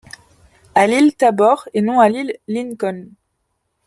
[0.73, 3.11] À l’île Tabor, et non à l’île Lincoln